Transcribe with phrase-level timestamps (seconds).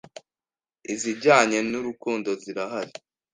[0.93, 2.93] izijyanye n’urukundo zirahari